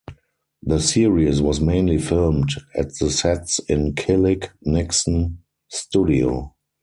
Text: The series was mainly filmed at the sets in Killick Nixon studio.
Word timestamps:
The 0.63 0.79
series 0.79 1.43
was 1.43 1.61
mainly 1.61 1.99
filmed 1.99 2.49
at 2.75 2.89
the 2.95 3.11
sets 3.11 3.59
in 3.69 3.93
Killick 3.93 4.49
Nixon 4.65 5.43
studio. 5.67 6.55